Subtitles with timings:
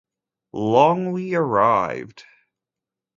[0.73, 2.23] Longwy arrived.